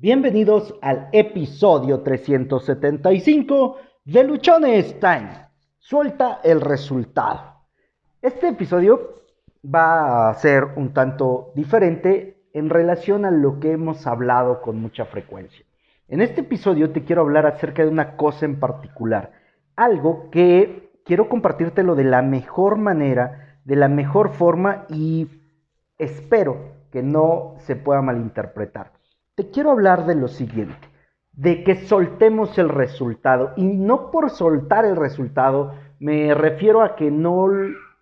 Bienvenidos 0.00 0.78
al 0.80 1.08
episodio 1.10 2.02
375 2.02 3.78
de 4.04 4.22
Luchones 4.22 5.00
Time. 5.00 5.48
Suelta 5.76 6.38
el 6.44 6.60
resultado. 6.60 7.64
Este 8.22 8.46
episodio 8.46 9.24
va 9.64 10.30
a 10.30 10.34
ser 10.34 10.66
un 10.76 10.94
tanto 10.94 11.50
diferente 11.56 12.44
en 12.52 12.70
relación 12.70 13.24
a 13.24 13.32
lo 13.32 13.58
que 13.58 13.72
hemos 13.72 14.06
hablado 14.06 14.60
con 14.60 14.80
mucha 14.80 15.04
frecuencia. 15.04 15.66
En 16.06 16.20
este 16.20 16.42
episodio 16.42 16.92
te 16.92 17.02
quiero 17.02 17.22
hablar 17.22 17.46
acerca 17.46 17.82
de 17.82 17.88
una 17.88 18.16
cosa 18.16 18.46
en 18.46 18.60
particular, 18.60 19.32
algo 19.74 20.30
que 20.30 20.92
quiero 21.04 21.28
compartírtelo 21.28 21.96
de 21.96 22.04
la 22.04 22.22
mejor 22.22 22.78
manera, 22.78 23.58
de 23.64 23.74
la 23.74 23.88
mejor 23.88 24.28
forma 24.34 24.86
y 24.90 25.26
espero 25.98 26.86
que 26.92 27.02
no 27.02 27.56
se 27.58 27.74
pueda 27.74 28.00
malinterpretar. 28.00 28.97
Te 29.38 29.50
quiero 29.50 29.70
hablar 29.70 30.04
de 30.04 30.16
lo 30.16 30.26
siguiente, 30.26 30.88
de 31.30 31.62
que 31.62 31.76
soltemos 31.76 32.58
el 32.58 32.68
resultado 32.68 33.52
y 33.54 33.62
no 33.62 34.10
por 34.10 34.30
soltar 34.30 34.84
el 34.84 34.96
resultado 34.96 35.74
me 36.00 36.34
refiero 36.34 36.82
a 36.82 36.96
que 36.96 37.12
no 37.12 37.46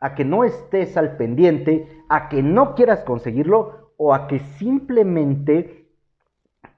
a 0.00 0.14
que 0.14 0.24
no 0.24 0.44
estés 0.44 0.96
al 0.96 1.18
pendiente, 1.18 2.02
a 2.08 2.30
que 2.30 2.42
no 2.42 2.74
quieras 2.74 3.04
conseguirlo 3.04 3.92
o 3.98 4.14
a 4.14 4.28
que 4.28 4.38
simplemente 4.38 5.90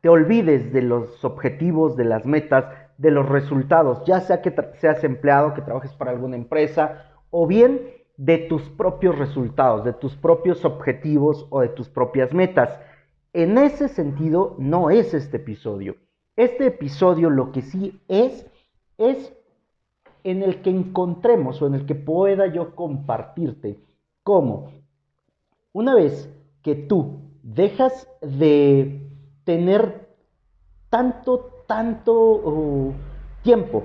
te 0.01 0.09
olvides 0.09 0.73
de 0.73 0.83
los 0.83 1.25
objetivos, 1.25 1.97
de 1.97 2.07
las 2.07 2.27
metas, 2.27 2.65
de 2.97 3.13
los 3.13 3.29
resultados, 3.29 4.05
ya 4.07 4.21
sea 4.23 4.43
que 4.43 4.53
seas 4.81 5.05
empleado, 5.05 5.55
que 5.55 5.63
trabajes 5.63 5.93
para 5.93 6.11
alguna 6.11 6.35
empresa 6.35 7.13
o 7.31 7.47
bien 7.47 7.93
de 8.17 8.39
tus 8.39 8.69
propios 8.71 9.17
resultados, 9.17 9.85
de 9.85 9.93
tus 9.93 10.17
propios 10.17 10.65
objetivos 10.65 11.47
o 11.51 11.61
de 11.61 11.69
tus 11.69 11.89
propias 11.89 12.35
metas. 12.35 12.77
En 13.39 13.57
ese 13.57 13.87
sentido, 13.87 14.57
no 14.59 14.91
es 14.91 15.15
este 15.15 15.37
episodio. 15.37 15.95
Este 16.35 16.67
episodio 16.67 17.31
lo 17.31 17.53
que 17.53 17.63
sí 17.63 18.01
es, 18.09 18.45
es 18.97 19.33
en 20.25 20.43
el 20.43 20.61
que 20.61 20.71
encontremos 20.71 21.63
o 21.63 21.69
en 21.69 21.75
el 21.77 21.87
que 21.87 21.95
pueda 21.95 22.49
yo 22.49 22.75
compartirte 22.75 23.79
cómo 24.25 24.73
una 25.73 25.95
vez 25.95 26.29
que 26.63 26.75
tú 26.75 27.21
dejas 27.45 28.09
de 28.23 29.09
tener 29.45 30.09
tanto, 30.91 31.63
tanto 31.69 32.15
uh, 32.15 32.93
tiempo 33.45 33.85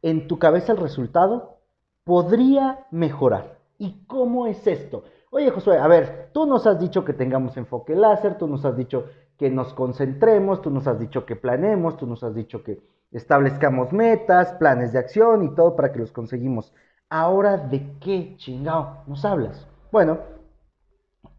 en 0.00 0.26
tu 0.26 0.38
cabeza 0.38 0.72
el 0.72 0.78
resultado, 0.78 1.58
podría 2.04 2.86
mejorar. 2.90 3.58
¿Y 3.76 4.06
cómo 4.06 4.46
es 4.46 4.66
esto? 4.66 5.04
Oye, 5.32 5.50
Josué, 5.50 5.78
a 5.78 5.86
ver, 5.86 6.30
tú 6.32 6.44
nos 6.44 6.66
has 6.66 6.80
dicho 6.80 7.04
que 7.04 7.12
tengamos 7.12 7.56
enfoque 7.56 7.94
láser, 7.94 8.36
tú 8.36 8.48
nos 8.48 8.64
has 8.64 8.76
dicho 8.76 9.06
que 9.38 9.48
nos 9.48 9.72
concentremos, 9.74 10.60
tú 10.60 10.70
nos 10.70 10.88
has 10.88 10.98
dicho 10.98 11.24
que 11.24 11.36
planemos, 11.36 11.96
tú 11.96 12.06
nos 12.06 12.24
has 12.24 12.34
dicho 12.34 12.64
que 12.64 12.80
establezcamos 13.12 13.92
metas, 13.92 14.52
planes 14.54 14.92
de 14.92 14.98
acción 14.98 15.44
y 15.44 15.54
todo 15.54 15.76
para 15.76 15.92
que 15.92 16.00
los 16.00 16.10
conseguimos. 16.10 16.74
Ahora, 17.08 17.56
¿de 17.56 17.96
qué 18.00 18.34
chingado 18.38 19.04
nos 19.06 19.24
hablas? 19.24 19.68
Bueno, 19.92 20.18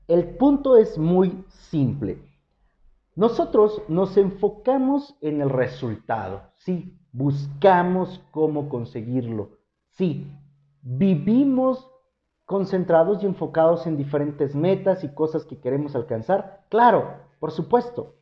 el 0.07 0.37
punto 0.37 0.77
es 0.77 0.97
muy 0.97 1.43
simple. 1.49 2.17
Nosotros 3.15 3.81
nos 3.89 4.15
enfocamos 4.15 5.17
en 5.19 5.41
el 5.41 5.49
resultado, 5.49 6.43
sí, 6.55 6.97
buscamos 7.11 8.23
cómo 8.31 8.69
conseguirlo, 8.69 9.49
sí, 9.89 10.31
vivimos 10.81 11.90
concentrados 12.51 13.23
y 13.23 13.25
enfocados 13.25 13.87
en 13.87 13.95
diferentes 13.95 14.53
metas 14.53 15.05
y 15.05 15.13
cosas 15.13 15.45
que 15.45 15.61
queremos 15.61 15.95
alcanzar? 15.95 16.65
Claro, 16.67 17.13
por 17.39 17.51
supuesto. 17.51 18.15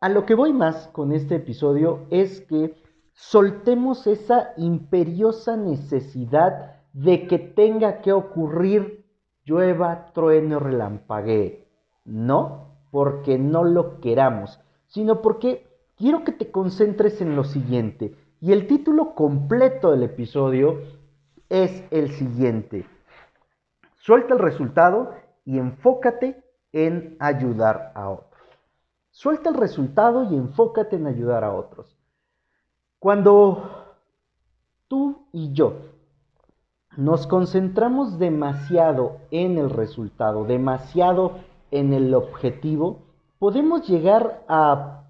A 0.00 0.08
lo 0.08 0.24
que 0.24 0.34
voy 0.34 0.54
más 0.54 0.88
con 0.88 1.12
este 1.12 1.34
episodio 1.34 2.06
es 2.08 2.40
que 2.40 2.74
soltemos 3.12 4.06
esa 4.06 4.54
imperiosa 4.56 5.58
necesidad 5.58 6.80
de 6.94 7.26
que 7.26 7.38
tenga 7.38 8.00
que 8.00 8.14
ocurrir 8.14 9.04
llueva, 9.44 10.06
trueno, 10.14 10.58
relampaguee. 10.58 11.68
No 12.06 12.78
porque 12.90 13.38
no 13.38 13.62
lo 13.62 14.00
queramos, 14.00 14.58
sino 14.86 15.20
porque 15.20 15.66
quiero 15.96 16.24
que 16.24 16.32
te 16.32 16.50
concentres 16.50 17.20
en 17.20 17.36
lo 17.36 17.44
siguiente. 17.44 18.14
Y 18.40 18.52
el 18.52 18.66
título 18.66 19.14
completo 19.14 19.90
del 19.90 20.04
episodio 20.04 20.80
es 21.54 21.84
el 21.92 22.10
siguiente. 22.10 22.84
Suelta 23.94 24.34
el 24.34 24.40
resultado 24.40 25.14
y 25.44 25.58
enfócate 25.58 26.42
en 26.72 27.16
ayudar 27.20 27.92
a 27.94 28.10
otros. 28.10 28.42
Suelta 29.12 29.50
el 29.50 29.54
resultado 29.54 30.24
y 30.24 30.34
enfócate 30.34 30.96
en 30.96 31.06
ayudar 31.06 31.44
a 31.44 31.54
otros. 31.54 31.96
Cuando 32.98 33.94
tú 34.88 35.28
y 35.30 35.52
yo 35.52 35.76
nos 36.96 37.28
concentramos 37.28 38.18
demasiado 38.18 39.18
en 39.30 39.56
el 39.56 39.70
resultado, 39.70 40.44
demasiado 40.44 41.38
en 41.70 41.92
el 41.92 42.14
objetivo, 42.14 43.02
podemos 43.38 43.88
llegar 43.88 44.42
a 44.48 45.04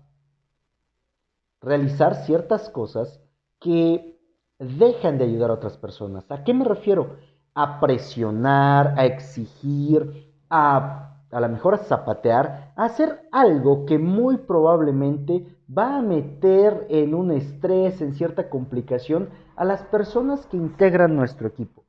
realizar 1.62 2.26
ciertas 2.26 2.68
cosas 2.68 3.18
que 3.60 4.13
dejan 4.58 5.18
de 5.18 5.24
ayudar 5.24 5.50
a 5.50 5.54
otras 5.54 5.76
personas. 5.76 6.30
¿A 6.30 6.44
qué 6.44 6.54
me 6.54 6.64
refiero? 6.64 7.16
A 7.54 7.80
presionar, 7.80 8.94
a 8.98 9.04
exigir, 9.04 10.32
a 10.50 11.14
a 11.34 11.40
lo 11.40 11.48
mejor 11.48 11.74
a 11.74 11.78
zapatear, 11.78 12.72
a 12.76 12.84
hacer 12.84 13.28
algo 13.32 13.86
que 13.86 13.98
muy 13.98 14.36
probablemente 14.36 15.44
va 15.68 15.96
a 15.96 16.02
meter 16.02 16.86
en 16.88 17.12
un 17.12 17.32
estrés, 17.32 18.00
en 18.00 18.14
cierta 18.14 18.48
complicación 18.48 19.30
a 19.56 19.64
las 19.64 19.82
personas 19.82 20.46
que 20.46 20.56
integran 20.56 21.16
nuestro 21.16 21.48
equipo. 21.48 21.82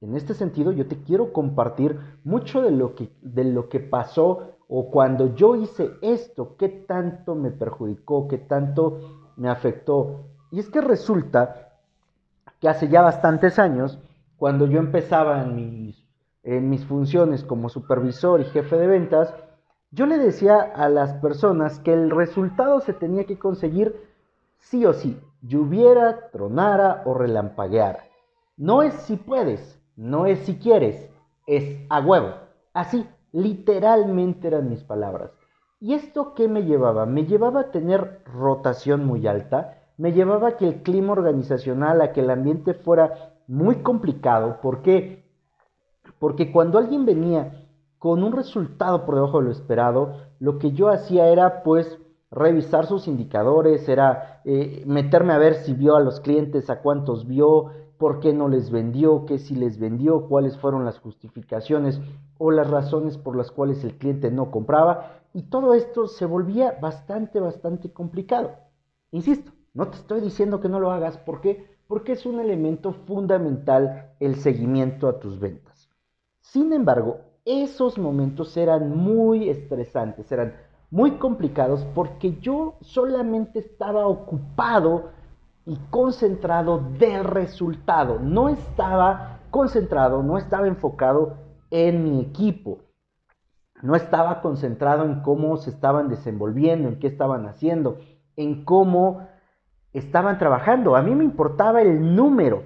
En 0.00 0.14
este 0.14 0.34
sentido, 0.34 0.70
yo 0.70 0.86
te 0.86 1.02
quiero 1.02 1.32
compartir 1.32 1.98
mucho 2.22 2.62
de 2.62 2.70
lo 2.70 2.94
que, 2.94 3.10
de 3.22 3.42
lo 3.42 3.68
que 3.68 3.80
pasó 3.80 4.52
o 4.68 4.88
cuando 4.88 5.34
yo 5.34 5.56
hice 5.56 5.90
esto, 6.00 6.54
qué 6.56 6.68
tanto 6.68 7.34
me 7.34 7.50
perjudicó, 7.50 8.28
qué 8.28 8.38
tanto 8.38 9.32
me 9.36 9.48
afectó. 9.48 10.26
Y 10.52 10.60
es 10.60 10.70
que 10.70 10.80
resulta 10.80 11.71
que 12.62 12.68
hace 12.68 12.88
ya 12.88 13.02
bastantes 13.02 13.58
años, 13.58 13.98
cuando 14.36 14.66
yo 14.66 14.78
empezaba 14.78 15.42
en 15.42 15.56
mis, 15.56 16.06
mis 16.44 16.86
funciones 16.86 17.42
como 17.42 17.68
supervisor 17.68 18.40
y 18.40 18.44
jefe 18.44 18.76
de 18.76 18.86
ventas, 18.86 19.34
yo 19.90 20.06
le 20.06 20.16
decía 20.16 20.60
a 20.60 20.88
las 20.88 21.12
personas 21.14 21.80
que 21.80 21.92
el 21.92 22.10
resultado 22.10 22.80
se 22.80 22.92
tenía 22.92 23.24
que 23.24 23.36
conseguir 23.36 23.96
sí 24.58 24.86
o 24.86 24.92
sí, 24.92 25.20
lloviera, 25.42 26.30
tronara 26.30 27.02
o 27.04 27.14
relampagueara. 27.14 28.04
No 28.56 28.82
es 28.82 28.94
si 28.94 29.16
puedes, 29.16 29.82
no 29.96 30.26
es 30.26 30.38
si 30.46 30.56
quieres, 30.56 31.10
es 31.48 31.84
a 31.90 31.98
huevo. 31.98 32.34
Así, 32.74 33.08
literalmente 33.32 34.46
eran 34.46 34.70
mis 34.70 34.84
palabras. 34.84 35.32
¿Y 35.80 35.94
esto 35.94 36.34
qué 36.34 36.46
me 36.46 36.62
llevaba? 36.62 37.06
Me 37.06 37.26
llevaba 37.26 37.62
a 37.62 37.70
tener 37.72 38.22
rotación 38.24 39.04
muy 39.04 39.26
alta, 39.26 39.81
me 39.96 40.12
llevaba 40.12 40.48
a 40.48 40.56
que 40.56 40.66
el 40.66 40.82
clima 40.82 41.12
organizacional, 41.12 42.00
a 42.00 42.12
que 42.12 42.20
el 42.20 42.30
ambiente 42.30 42.74
fuera 42.74 43.34
muy 43.46 43.76
complicado. 43.76 44.60
¿Por 44.60 44.82
qué? 44.82 45.24
Porque 46.18 46.52
cuando 46.52 46.78
alguien 46.78 47.04
venía 47.04 47.66
con 47.98 48.22
un 48.24 48.32
resultado 48.32 49.04
por 49.04 49.14
debajo 49.14 49.38
de 49.38 49.46
lo 49.46 49.50
esperado, 49.52 50.16
lo 50.40 50.58
que 50.58 50.72
yo 50.72 50.88
hacía 50.88 51.28
era 51.28 51.62
pues 51.62 51.98
revisar 52.30 52.86
sus 52.86 53.06
indicadores, 53.06 53.88
era 53.88 54.40
eh, 54.44 54.82
meterme 54.86 55.34
a 55.34 55.38
ver 55.38 55.54
si 55.56 55.74
vio 55.74 55.94
a 55.94 56.00
los 56.00 56.20
clientes, 56.20 56.70
a 56.70 56.80
cuántos 56.80 57.26
vio, 57.28 57.70
por 57.98 58.18
qué 58.18 58.32
no 58.32 58.48
les 58.48 58.70
vendió, 58.72 59.26
qué 59.26 59.38
si 59.38 59.54
les 59.54 59.78
vendió, 59.78 60.26
cuáles 60.26 60.58
fueron 60.58 60.84
las 60.84 60.98
justificaciones 60.98 62.00
o 62.38 62.50
las 62.50 62.68
razones 62.68 63.18
por 63.18 63.36
las 63.36 63.52
cuales 63.52 63.84
el 63.84 63.96
cliente 63.96 64.32
no 64.32 64.50
compraba. 64.50 65.20
Y 65.34 65.42
todo 65.42 65.74
esto 65.74 66.08
se 66.08 66.26
volvía 66.26 66.78
bastante, 66.80 67.38
bastante 67.38 67.92
complicado. 67.92 68.50
Insisto, 69.12 69.52
no 69.74 69.88
te 69.88 69.96
estoy 69.96 70.20
diciendo 70.20 70.60
que 70.60 70.68
no 70.68 70.80
lo 70.80 70.90
hagas. 70.90 71.16
¿Por 71.18 71.40
qué? 71.40 71.66
Porque 71.86 72.12
es 72.12 72.26
un 72.26 72.40
elemento 72.40 72.92
fundamental 72.92 74.12
el 74.20 74.36
seguimiento 74.36 75.08
a 75.08 75.18
tus 75.18 75.38
ventas. 75.38 75.88
Sin 76.40 76.72
embargo, 76.72 77.20
esos 77.44 77.98
momentos 77.98 78.56
eran 78.56 78.96
muy 78.96 79.48
estresantes, 79.48 80.30
eran 80.30 80.54
muy 80.90 81.12
complicados 81.12 81.86
porque 81.94 82.38
yo 82.40 82.74
solamente 82.80 83.58
estaba 83.58 84.06
ocupado 84.06 85.10
y 85.64 85.76
concentrado 85.90 86.82
del 86.98 87.24
resultado. 87.24 88.18
No 88.18 88.48
estaba 88.48 89.40
concentrado, 89.50 90.22
no 90.22 90.38
estaba 90.38 90.66
enfocado 90.66 91.36
en 91.70 92.04
mi 92.04 92.20
equipo. 92.20 92.80
No 93.80 93.96
estaba 93.96 94.40
concentrado 94.42 95.04
en 95.04 95.22
cómo 95.22 95.56
se 95.56 95.70
estaban 95.70 96.08
desenvolviendo, 96.08 96.88
en 96.88 96.98
qué 96.98 97.08
estaban 97.08 97.46
haciendo, 97.46 97.98
en 98.36 98.64
cómo 98.64 99.26
estaban 99.92 100.38
trabajando. 100.38 100.96
A 100.96 101.02
mí 101.02 101.14
me 101.14 101.24
importaba 101.24 101.82
el 101.82 102.14
número, 102.14 102.62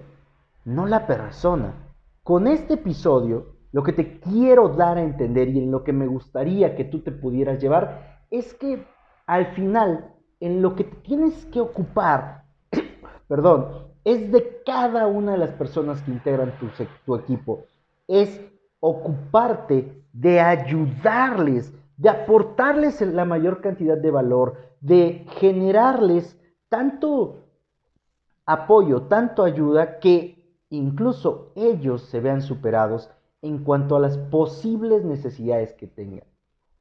no 0.64 0.87
la 0.87 1.06
persona. 1.06 1.75
Con 2.23 2.46
este 2.46 2.75
episodio, 2.75 3.56
lo 3.73 3.82
que 3.82 3.93
te 3.93 4.19
quiero 4.20 4.69
dar 4.70 4.96
a 4.99 5.02
entender 5.02 5.49
y 5.49 5.58
en 5.58 5.70
lo 5.70 5.84
que 5.84 5.93
me 5.93 6.06
gustaría 6.06 6.75
que 6.76 6.84
tú 6.84 7.00
te 7.00 7.12
pudieras 7.12 7.61
llevar 7.61 8.23
es 8.31 8.55
que 8.55 8.84
al 9.26 9.46
final, 9.55 10.14
en 10.40 10.62
lo 10.62 10.75
que 10.75 10.84
tienes 10.84 11.44
que 11.46 11.61
ocupar, 11.61 12.44
perdón, 13.28 13.87
es 14.05 14.31
de 14.31 14.62
cada 14.64 15.06
una 15.08 15.32
de 15.32 15.38
las 15.38 15.50
personas 15.50 16.00
que 16.02 16.12
integran 16.12 16.52
tu, 16.58 16.69
tu 17.05 17.17
equipo. 17.17 17.64
Es 18.06 18.40
ocuparte 18.81 20.05
de 20.12 20.40
ayudarles, 20.40 21.75
de 21.96 22.08
aportarles 22.08 23.00
la 23.00 23.25
mayor 23.25 23.61
cantidad 23.61 23.99
de 23.99 24.11
valor, 24.11 24.58
de 24.81 25.26
generarles 25.38 26.40
tanto 26.76 27.46
apoyo, 28.44 29.05
tanto 29.05 29.44
ayuda, 29.44 29.99
que 29.99 30.61
incluso 30.69 31.52
ellos 31.55 32.02
se 32.02 32.20
vean 32.20 32.43
superados 32.43 33.11
en 33.40 33.64
cuanto 33.64 33.96
a 33.96 34.00
las 34.00 34.19
posibles 34.19 35.02
necesidades 35.02 35.73
que 35.73 35.87
tengan. 35.87 36.25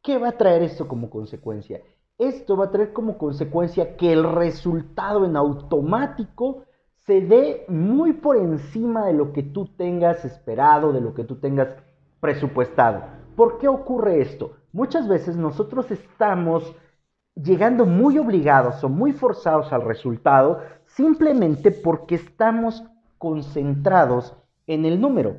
¿Qué 0.01 0.18
va 0.18 0.30
a 0.30 0.38
traer 0.38 0.63
esto 0.63 0.89
como 0.89 1.09
consecuencia? 1.09 1.80
Esto 2.18 2.57
va 2.57 2.65
a 2.65 2.71
traer 2.71 2.92
como 2.92 3.18
consecuencia 3.18 3.95
que 3.95 4.12
el 4.12 4.30
resultado 4.30 5.24
en 5.24 5.38
automático 5.38 6.63
se 7.06 7.21
dé 7.21 7.63
muy 7.69 8.12
por 8.12 8.36
encima 8.36 9.06
de 9.06 9.13
lo 9.13 9.31
que 9.31 9.44
tú 9.44 9.65
tengas 9.77 10.25
esperado, 10.25 10.92
de 10.92 11.00
lo 11.00 11.13
que 11.13 11.24
tú 11.24 11.38
tengas 11.38 11.69
presupuestado. 12.19 13.01
¿Por 13.38 13.59
qué 13.59 13.69
ocurre 13.69 14.19
esto? 14.19 14.57
Muchas 14.74 15.07
veces 15.07 15.38
nosotros 15.38 15.89
estamos 15.89 16.75
llegando 17.35 17.85
muy 17.85 18.17
obligados 18.17 18.83
o 18.83 18.89
muy 18.89 19.11
forzados 19.11 19.71
al 19.73 19.83
resultado 19.83 20.61
simplemente 20.85 21.71
porque 21.71 22.15
estamos 22.15 22.83
concentrados 23.17 24.35
en 24.67 24.85
el 24.85 24.99
número. 24.99 25.37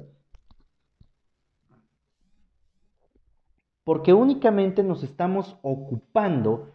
Porque 3.84 4.12
únicamente 4.12 4.82
nos 4.82 5.02
estamos 5.02 5.58
ocupando 5.62 6.70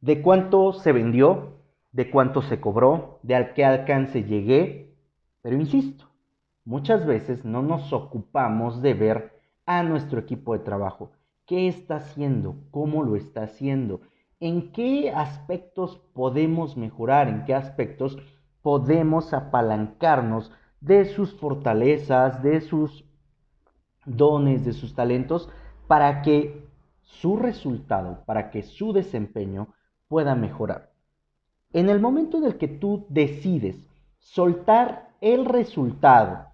de 0.00 0.22
cuánto 0.22 0.72
se 0.72 0.92
vendió, 0.92 1.58
de 1.92 2.10
cuánto 2.10 2.42
se 2.42 2.60
cobró, 2.60 3.20
de 3.22 3.36
a 3.36 3.54
qué 3.54 3.64
alcance 3.64 4.24
llegué. 4.24 4.94
Pero 5.42 5.56
insisto, 5.56 6.06
muchas 6.64 7.06
veces 7.06 7.44
no 7.44 7.62
nos 7.62 7.92
ocupamos 7.92 8.82
de 8.82 8.94
ver 8.94 9.40
a 9.66 9.82
nuestro 9.82 10.18
equipo 10.18 10.54
de 10.54 10.60
trabajo. 10.60 11.12
¿Qué 11.44 11.68
está 11.68 11.96
haciendo? 11.96 12.56
¿Cómo 12.70 13.04
lo 13.04 13.14
está 13.16 13.42
haciendo? 13.42 14.00
¿En 14.38 14.70
qué 14.72 15.10
aspectos 15.10 15.96
podemos 16.12 16.76
mejorar? 16.76 17.28
¿En 17.28 17.44
qué 17.46 17.54
aspectos 17.54 18.18
podemos 18.60 19.32
apalancarnos 19.32 20.52
de 20.80 21.06
sus 21.06 21.32
fortalezas, 21.34 22.42
de 22.42 22.60
sus 22.60 23.06
dones, 24.04 24.64
de 24.64 24.74
sus 24.74 24.94
talentos, 24.94 25.48
para 25.86 26.20
que 26.20 26.68
su 27.00 27.38
resultado, 27.38 28.24
para 28.26 28.50
que 28.50 28.62
su 28.62 28.92
desempeño 28.92 29.68
pueda 30.06 30.34
mejorar? 30.34 30.92
En 31.72 31.88
el 31.88 31.98
momento 31.98 32.36
en 32.36 32.44
el 32.44 32.58
que 32.58 32.68
tú 32.68 33.06
decides 33.08 33.88
soltar 34.18 35.14
el 35.22 35.46
resultado, 35.46 36.48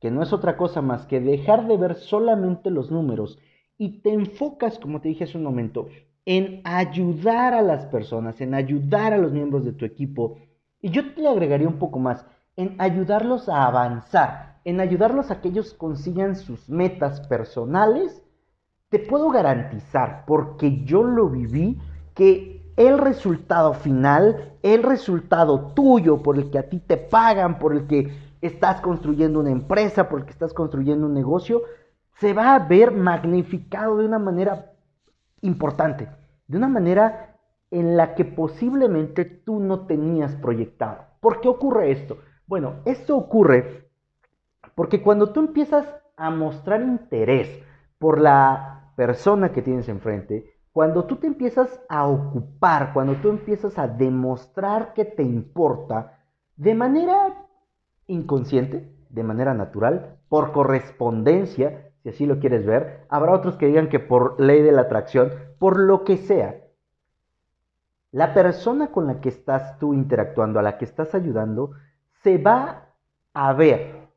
que 0.00 0.10
no 0.10 0.22
es 0.22 0.34
otra 0.34 0.58
cosa 0.58 0.82
más 0.82 1.06
que 1.06 1.20
dejar 1.20 1.66
de 1.66 1.78
ver 1.78 1.94
solamente 1.94 2.70
los 2.70 2.90
números 2.90 3.38
y 3.78 4.02
te 4.02 4.12
enfocas, 4.12 4.78
como 4.78 5.00
te 5.00 5.08
dije 5.08 5.24
hace 5.24 5.38
un 5.38 5.44
momento, 5.44 5.88
en 6.24 6.60
ayudar 6.64 7.54
a 7.54 7.62
las 7.62 7.86
personas, 7.86 8.40
en 8.40 8.54
ayudar 8.54 9.12
a 9.12 9.18
los 9.18 9.32
miembros 9.32 9.64
de 9.64 9.72
tu 9.72 9.84
equipo, 9.84 10.38
y 10.80 10.90
yo 10.90 11.14
te 11.14 11.20
le 11.20 11.28
agregaría 11.28 11.68
un 11.68 11.78
poco 11.78 11.98
más, 11.98 12.26
en 12.56 12.76
ayudarlos 12.78 13.48
a 13.48 13.66
avanzar, 13.66 14.60
en 14.64 14.80
ayudarlos 14.80 15.30
a 15.30 15.40
que 15.40 15.48
ellos 15.48 15.74
consigan 15.74 16.36
sus 16.36 16.68
metas 16.68 17.20
personales, 17.26 18.22
te 18.88 18.98
puedo 18.98 19.30
garantizar, 19.30 20.24
porque 20.26 20.84
yo 20.84 21.02
lo 21.02 21.28
viví, 21.28 21.78
que 22.14 22.62
el 22.76 22.98
resultado 22.98 23.74
final, 23.74 24.56
el 24.62 24.82
resultado 24.82 25.72
tuyo 25.74 26.22
por 26.22 26.36
el 26.38 26.50
que 26.50 26.58
a 26.58 26.68
ti 26.68 26.78
te 26.80 26.96
pagan, 26.96 27.58
por 27.58 27.74
el 27.74 27.86
que 27.86 28.12
estás 28.40 28.80
construyendo 28.80 29.40
una 29.40 29.50
empresa, 29.50 30.08
por 30.08 30.20
el 30.20 30.26
que 30.26 30.32
estás 30.32 30.52
construyendo 30.52 31.06
un 31.06 31.14
negocio, 31.14 31.62
se 32.20 32.32
va 32.34 32.54
a 32.54 32.58
ver 32.58 32.92
magnificado 32.92 33.96
de 33.96 34.06
una 34.06 34.18
manera 34.18 34.71
importante, 35.42 36.08
de 36.46 36.56
una 36.56 36.68
manera 36.68 37.36
en 37.70 37.96
la 37.96 38.14
que 38.14 38.24
posiblemente 38.24 39.24
tú 39.24 39.60
no 39.60 39.86
tenías 39.86 40.34
proyectado. 40.36 41.04
¿Por 41.20 41.40
qué 41.40 41.48
ocurre 41.48 41.92
esto? 41.92 42.18
Bueno, 42.46 42.76
esto 42.84 43.16
ocurre 43.16 43.90
porque 44.74 45.02
cuando 45.02 45.32
tú 45.32 45.40
empiezas 45.40 45.86
a 46.16 46.30
mostrar 46.30 46.82
interés 46.82 47.48
por 47.98 48.20
la 48.20 48.92
persona 48.96 49.52
que 49.52 49.62
tienes 49.62 49.88
enfrente, 49.88 50.52
cuando 50.72 51.04
tú 51.04 51.16
te 51.16 51.26
empiezas 51.26 51.80
a 51.88 52.06
ocupar, 52.06 52.92
cuando 52.92 53.16
tú 53.16 53.28
empiezas 53.28 53.78
a 53.78 53.88
demostrar 53.88 54.94
que 54.94 55.04
te 55.04 55.22
importa, 55.22 56.18
de 56.56 56.74
manera 56.74 57.46
inconsciente, 58.06 58.94
de 59.10 59.22
manera 59.22 59.52
natural, 59.52 60.18
por 60.28 60.52
correspondencia, 60.52 61.91
si 62.02 62.08
así 62.08 62.26
lo 62.26 62.38
quieres 62.38 62.66
ver, 62.66 63.06
habrá 63.08 63.32
otros 63.32 63.56
que 63.56 63.66
digan 63.66 63.88
que 63.88 64.00
por 64.00 64.40
ley 64.40 64.62
de 64.62 64.72
la 64.72 64.82
atracción, 64.82 65.32
por 65.58 65.78
lo 65.78 66.04
que 66.04 66.16
sea. 66.16 66.56
La 68.10 68.34
persona 68.34 68.88
con 68.88 69.06
la 69.06 69.20
que 69.20 69.28
estás 69.28 69.78
tú 69.78 69.94
interactuando, 69.94 70.58
a 70.58 70.62
la 70.62 70.78
que 70.78 70.84
estás 70.84 71.14
ayudando, 71.14 71.72
se 72.22 72.38
va 72.38 72.88
a 73.32 73.52
ver 73.52 74.08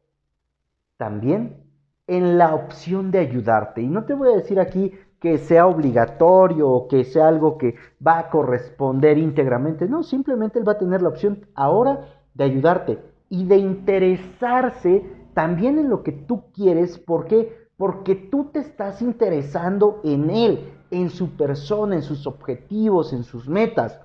también 0.98 1.64
en 2.08 2.38
la 2.38 2.54
opción 2.56 3.12
de 3.12 3.20
ayudarte. 3.20 3.82
Y 3.82 3.88
no 3.88 4.06
te 4.06 4.14
voy 4.14 4.30
a 4.30 4.38
decir 4.38 4.60
aquí 4.60 4.92
que 5.20 5.38
sea 5.38 5.68
obligatorio 5.68 6.70
o 6.70 6.88
que 6.88 7.04
sea 7.04 7.28
algo 7.28 7.58
que 7.58 7.76
va 8.06 8.20
a 8.20 8.30
corresponder 8.30 9.18
íntegramente. 9.18 9.88
No, 9.88 10.04
simplemente 10.04 10.60
él 10.60 10.68
va 10.68 10.74
a 10.74 10.78
tener 10.78 11.02
la 11.02 11.10
opción 11.10 11.48
ahora 11.56 12.06
de 12.34 12.44
ayudarte 12.44 13.00
y 13.30 13.46
de 13.46 13.58
interesarse 13.58 15.04
también 15.34 15.80
en 15.80 15.90
lo 15.90 16.04
que 16.04 16.12
tú 16.12 16.52
quieres. 16.52 17.00
¿Por 17.00 17.26
qué? 17.26 17.65
Porque 17.78 18.16
tú 18.16 18.46
te 18.52 18.60
estás 18.60 19.02
interesando 19.02 20.00
en 20.04 20.30
él, 20.30 20.74
en 20.92 21.10
su 21.10 21.32
persona, 21.36 21.96
en 21.96 22.04
sus 22.04 22.26
objetivos, 22.26 23.12
en 23.14 23.24
sus 23.24 23.50
metas. 23.50 24.00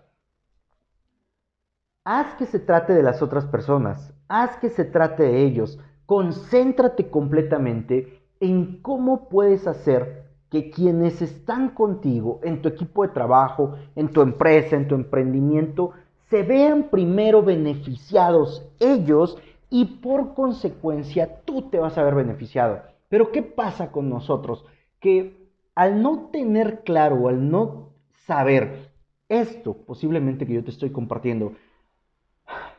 Haz 2.05 2.35
que 2.35 2.47
se 2.47 2.59
trate 2.59 2.95
de 2.95 3.03
las 3.03 3.23
otras 3.23 3.47
personas, 3.47 4.13
haz 4.29 4.57
que 4.57 4.71
se 4.71 4.85
trate 4.85 5.23
de 5.23 5.45
ellos. 5.45 5.79
Concéntrate 6.07 7.09
completamente 7.11 8.21
en 8.41 8.81
cómo 8.83 9.29
puedes 9.29 9.67
hacer 9.67 10.25
que 10.51 10.71
quienes 10.71 11.23
están 11.23 11.71
contigo 11.71 12.41
en 12.43 12.61
tu 12.61 12.69
equipo 12.69 13.03
de 13.03 13.13
trabajo, 13.13 13.77
en 13.95 14.09
tu 14.09 14.21
empresa, 14.21 14.75
en 14.75 14.89
tu 14.89 14.97
emprendimiento, 14.97 15.93
se 16.29 16.43
vean 16.43 16.89
primero 16.91 17.43
beneficiados 17.43 18.67
ellos 18.81 19.39
y 19.69 19.85
por 19.85 20.35
consecuencia 20.35 21.43
tú 21.45 21.63
te 21.71 21.79
vas 21.79 21.97
a 21.97 22.03
ver 22.03 22.15
beneficiado. 22.15 22.90
Pero 23.11 23.33
¿qué 23.33 23.43
pasa 23.43 23.91
con 23.91 24.09
nosotros? 24.09 24.65
Que 25.01 25.51
al 25.75 26.01
no 26.01 26.31
tener 26.33 26.85
claro, 26.85 27.29
al 27.29 27.51
no 27.51 27.91
saber 28.27 28.93
esto 29.29 29.75
posiblemente 29.75 30.47
que 30.47 30.55
yo 30.55 30.65
te 30.65 30.71
estoy 30.71 30.91
compartiendo, 30.91 31.53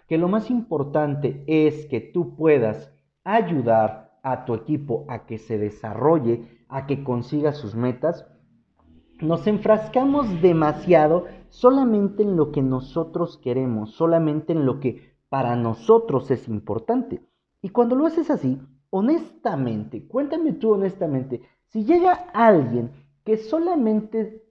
que 0.08 0.18
lo 0.18 0.30
más 0.30 0.50
importante 0.50 1.44
es 1.48 1.86
que 1.86 2.00
tú 2.00 2.36
puedas 2.36 2.92
ayudar 3.24 4.18
a 4.24 4.46
tu 4.46 4.54
equipo 4.54 5.06
a 5.10 5.26
que 5.26 5.38
se 5.38 5.58
desarrolle 5.58 6.64
a 6.70 6.88
que 6.88 7.04
consiga 7.04 7.52
sus 7.52 7.76
metas, 7.76 8.26
nos 9.20 9.46
enfrascamos 9.48 10.42
demasiado 10.42 11.26
solamente 11.50 12.24
en 12.24 12.38
lo 12.38 12.52
que 12.52 12.62
nosotros 12.62 13.38
queremos, 13.38 13.92
solamente 13.92 14.54
en 14.54 14.66
lo 14.66 14.80
que 14.80 15.14
para 15.28 15.58
nosotros 15.58 16.32
es 16.32 16.48
importante. 16.48 17.22
Y 17.62 17.70
cuando 17.70 17.96
lo 17.96 18.06
haces 18.06 18.30
así, 18.30 18.60
honestamente, 18.92 20.08
cuéntame 20.08 20.54
tú 20.54 20.74
honestamente, 20.74 21.42
si 21.70 21.84
llega 21.84 22.14
alguien 22.34 22.92
que 23.24 23.38
solamente, 23.38 24.44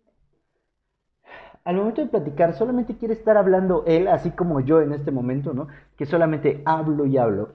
al 1.65 1.77
momento 1.77 2.03
de 2.03 2.09
platicar, 2.09 2.55
solamente 2.55 2.97
quiere 2.97 3.15
estar 3.15 3.37
hablando 3.37 3.85
él, 3.87 4.09
así 4.09 4.31
como 4.31 4.61
yo 4.61 4.81
en 4.81 4.93
este 4.93 5.13
momento, 5.13 5.55
¿no? 5.55 5.69
Que 5.97 6.07
solamente 6.07 6.63
hablo 6.65 7.07
y 7.07 7.17
hablo, 7.17 7.55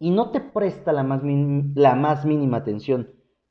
y 0.00 0.10
no 0.10 0.30
te 0.30 0.40
presta 0.40 0.92
la 0.92 1.04
más, 1.04 1.22
la 1.74 1.94
más 1.94 2.24
mínima 2.24 2.58
atención, 2.58 3.08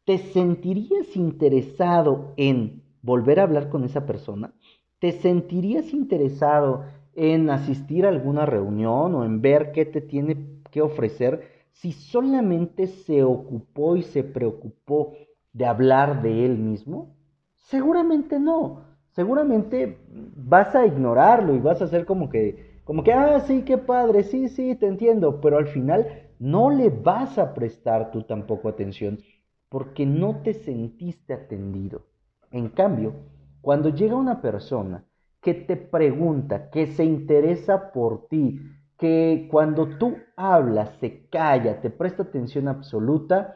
¿Te 0.08 0.20
sentirías 0.20 1.18
interesado 1.18 2.34
en 2.38 2.82
volver 3.02 3.42
a 3.42 3.44
hablar 3.44 3.68
con 3.68 3.84
esa 3.84 4.06
persona? 4.06 4.54
¿Te 5.00 5.12
sentirías 5.12 5.92
interesado 5.92 6.86
en 7.14 7.50
asistir 7.50 8.06
a 8.06 8.10
alguna 8.10 8.46
reunión 8.46 9.14
o 9.16 9.26
en 9.26 9.42
ver 9.42 9.74
qué 9.74 9.84
te 9.86 10.00
tiene 10.00 10.62
que 10.72 10.82
ofrecer 10.82 11.57
si 11.80 11.92
solamente 11.92 12.88
se 12.88 13.24
ocupó 13.24 13.96
y 13.96 14.04
se 14.04 14.24
preocupó 14.24 15.14
de 15.54 15.66
hablar 15.66 16.22
de 16.22 16.46
él 16.46 16.58
mismo? 16.58 17.16
Seguramente 17.56 18.40
no. 18.40 18.86
Seguramente 19.12 19.98
vas 20.36 20.76
a 20.76 20.86
ignorarlo 20.86 21.56
y 21.56 21.60
vas 21.60 21.82
a 21.82 21.86
hacer 21.86 22.06
como 22.06 22.30
que, 22.30 22.82
como 22.84 23.04
que, 23.04 23.14
ah, 23.14 23.40
sí, 23.42 23.64
qué 23.64 23.78
padre, 23.78 24.24
sí, 24.24 24.48
sí, 24.50 24.76
te 24.76 24.88
entiendo, 24.88 25.42
pero 25.42 25.58
al 25.58 25.68
final 25.68 26.08
no 26.40 26.70
le 26.70 26.90
vas 26.90 27.38
a 27.38 27.54
prestar 27.54 28.12
tú 28.12 28.24
tampoco 28.24 28.70
atención 28.70 29.20
porque 29.70 30.06
no 30.06 30.42
te 30.44 30.54
sentiste 30.54 31.34
atendido. 31.34 32.06
En 32.52 32.70
cambio, 32.70 33.14
Cuando 33.62 33.90
llega 33.90 34.16
una 34.16 34.42
persona 34.42 35.04
que 35.42 35.54
te 35.54 35.76
pregunta, 35.76 36.70
que 36.70 36.88
se 36.88 37.04
interesa 37.04 37.92
por 37.92 38.28
ti, 38.30 38.62
que 38.98 39.48
cuando 39.52 39.98
tú 39.98 40.18
hablas 40.36 40.90
se 41.00 41.28
calla, 41.28 41.82
te 41.82 41.90
presta 41.90 42.24
atención 42.24 42.68
absoluta, 42.68 43.56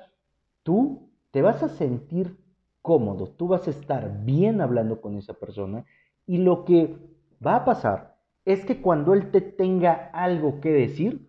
tú 0.63 1.10
te 1.31 1.41
vas 1.41 1.63
a 1.63 1.69
sentir 1.69 2.38
cómodo, 2.81 3.27
tú 3.27 3.48
vas 3.48 3.67
a 3.67 3.71
estar 3.71 4.24
bien 4.24 4.62
hablando 4.62 5.01
con 5.01 5.17
esa 5.17 5.33
persona 5.33 5.86
y 6.25 6.38
lo 6.38 6.65
que 6.65 6.98
va 7.45 7.55
a 7.57 7.65
pasar 7.65 8.15
es 8.45 8.65
que 8.65 8.81
cuando 8.81 9.13
él 9.13 9.31
te 9.31 9.41
tenga 9.41 10.10
algo 10.13 10.62
que 10.62 10.71
decir, 10.71 11.27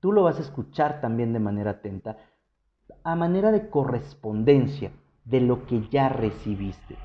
tú 0.00 0.12
lo 0.12 0.22
vas 0.22 0.38
a 0.38 0.42
escuchar 0.42 1.00
también 1.00 1.32
de 1.32 1.38
manera 1.38 1.72
atenta, 1.72 2.18
a 3.04 3.14
manera 3.14 3.52
de 3.52 3.68
correspondencia 3.68 4.92
de 5.24 5.40
lo 5.40 5.66
que 5.66 5.86
ya 5.88 6.08
recibiste. 6.08 6.96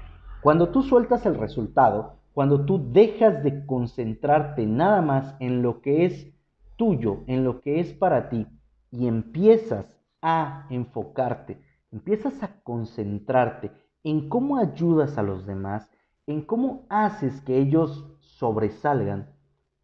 Cuando 0.41 0.69
tú 0.69 0.83
sueltas 0.83 1.25
el 1.25 1.35
resultado, 1.35 2.17
cuando 2.33 2.65
tú 2.65 2.91
dejas 2.91 3.43
de 3.43 3.65
concentrarte 3.65 4.65
nada 4.65 5.01
más 5.01 5.35
en 5.39 5.61
lo 5.61 5.81
que 5.81 6.05
es 6.05 6.33
tuyo, 6.75 7.19
en 7.27 7.43
lo 7.43 7.61
que 7.61 7.79
es 7.79 7.93
para 7.93 8.29
ti, 8.29 8.47
y 8.91 9.07
empiezas 9.07 9.95
a 10.21 10.67
enfocarte, 10.69 11.61
empiezas 11.91 12.41
a 12.43 12.61
concentrarte 12.63 13.71
en 14.03 14.29
cómo 14.29 14.57
ayudas 14.57 15.17
a 15.17 15.23
los 15.23 15.45
demás, 15.45 15.89
en 16.25 16.41
cómo 16.41 16.85
haces 16.89 17.41
que 17.41 17.57
ellos 17.57 18.05
sobresalgan, 18.19 19.29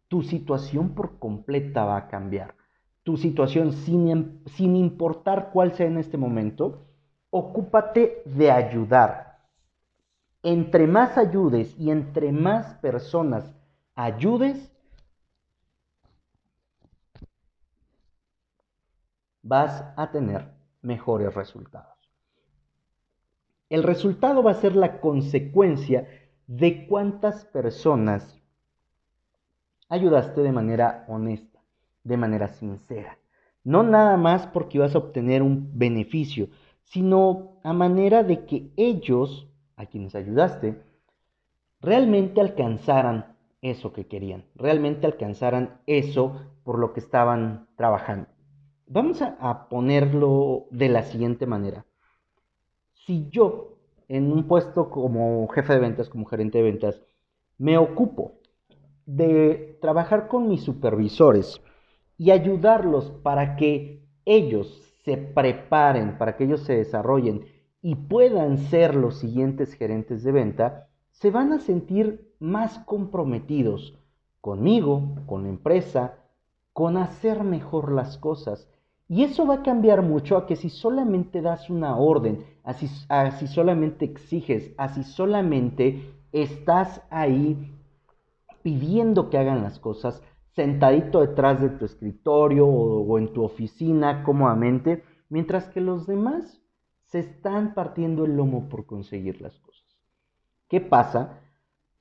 tu 0.08 0.22
situación 0.22 0.94
por 0.94 1.18
completa 1.18 1.84
va 1.84 1.96
a 1.96 2.08
cambiar. 2.08 2.54
Tu 3.04 3.16
situación 3.16 3.72
sin, 3.72 4.42
sin 4.46 4.76
importar 4.76 5.50
cuál 5.52 5.72
sea 5.72 5.86
en 5.86 5.98
este 5.98 6.16
momento, 6.16 6.86
ocúpate 7.30 8.22
de 8.24 8.50
ayudar. 8.50 9.29
Entre 10.42 10.86
más 10.86 11.18
ayudes 11.18 11.78
y 11.78 11.90
entre 11.90 12.32
más 12.32 12.74
personas 12.76 13.54
ayudes, 13.94 14.72
vas 19.42 19.84
a 19.96 20.10
tener 20.10 20.50
mejores 20.82 21.34
resultados. 21.34 21.98
El 23.68 23.82
resultado 23.82 24.42
va 24.42 24.52
a 24.52 24.60
ser 24.60 24.74
la 24.74 25.00
consecuencia 25.00 26.08
de 26.46 26.86
cuántas 26.86 27.44
personas 27.44 28.40
ayudaste 29.88 30.40
de 30.40 30.52
manera 30.52 31.04
honesta, 31.08 31.60
de 32.02 32.16
manera 32.16 32.48
sincera. 32.48 33.18
No 33.62 33.82
nada 33.82 34.16
más 34.16 34.46
porque 34.46 34.78
ibas 34.78 34.94
a 34.94 34.98
obtener 34.98 35.42
un 35.42 35.78
beneficio, 35.78 36.48
sino 36.84 37.60
a 37.62 37.72
manera 37.72 38.22
de 38.22 38.46
que 38.46 38.72
ellos, 38.76 39.48
a 39.80 39.86
quienes 39.86 40.14
ayudaste, 40.14 40.82
realmente 41.80 42.40
alcanzaran 42.40 43.36
eso 43.62 43.92
que 43.92 44.06
querían, 44.06 44.44
realmente 44.54 45.06
alcanzaran 45.06 45.80
eso 45.86 46.38
por 46.64 46.78
lo 46.78 46.92
que 46.92 47.00
estaban 47.00 47.66
trabajando. 47.76 48.28
Vamos 48.86 49.22
a, 49.22 49.68
ponerlo 49.68 50.66
de 50.70 50.88
la 50.88 51.02
siguiente 51.04 51.46
manera. 51.46 51.86
Si 52.92 53.28
yo 53.30 53.78
en 54.08 54.32
un 54.32 54.46
puesto 54.46 54.90
como 54.90 55.46
jefe 55.48 55.74
de 55.74 55.78
ventas, 55.78 56.08
como 56.08 56.26
gerente 56.26 56.58
de 56.58 56.64
ventas, 56.64 57.02
me 57.56 57.78
ocupo 57.78 58.34
de 59.06 59.78
trabajar 59.80 60.28
con 60.28 60.48
mis 60.48 60.62
supervisores 60.62 61.62
y 62.18 62.32
ayudarlos 62.32 63.12
para 63.22 63.56
que 63.56 64.04
ellos 64.24 64.94
se 65.04 65.16
preparen, 65.16 66.18
para 66.18 66.36
que 66.36 66.44
ellos 66.44 66.64
se 66.64 66.76
desarrollen 66.76 67.46
y 67.82 67.94
puedan 67.94 68.58
ser 68.58 68.94
los 68.94 69.16
siguientes 69.18 69.74
gerentes 69.74 70.22
de 70.22 70.32
venta, 70.32 70.88
se 71.10 71.30
van 71.30 71.52
a 71.52 71.60
sentir 71.60 72.32
más 72.38 72.78
comprometidos 72.80 73.98
conmigo, 74.40 75.16
con 75.26 75.44
la 75.44 75.50
empresa, 75.50 76.18
con 76.72 76.96
hacer 76.96 77.44
mejor 77.44 77.92
las 77.92 78.18
cosas. 78.18 78.68
Y 79.08 79.24
eso 79.24 79.46
va 79.46 79.56
a 79.56 79.62
cambiar 79.62 80.02
mucho 80.02 80.36
a 80.36 80.46
que 80.46 80.56
si 80.56 80.70
solamente 80.70 81.42
das 81.42 81.68
una 81.68 81.96
orden, 81.96 82.44
así, 82.62 82.88
si 83.38 83.46
solamente 83.48 84.04
exiges, 84.04 84.72
así 84.78 85.02
solamente 85.02 86.14
estás 86.32 87.02
ahí 87.10 87.74
pidiendo 88.62 89.30
que 89.30 89.38
hagan 89.38 89.62
las 89.62 89.78
cosas, 89.78 90.22
sentadito 90.54 91.20
detrás 91.20 91.60
de 91.60 91.70
tu 91.70 91.84
escritorio 91.84 92.66
o, 92.66 93.18
en 93.18 93.32
tu 93.32 93.42
oficina 93.42 94.22
cómodamente, 94.22 95.02
mientras 95.28 95.68
que 95.68 95.80
los 95.80 96.06
demás 96.06 96.59
se 97.10 97.18
están 97.18 97.74
partiendo 97.74 98.24
el 98.24 98.36
lomo 98.36 98.68
por 98.68 98.86
conseguir 98.86 99.40
las 99.40 99.58
cosas. 99.58 99.84
¿Qué 100.68 100.80
pasa 100.80 101.40